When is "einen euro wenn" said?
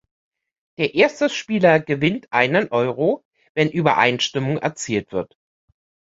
2.33-3.69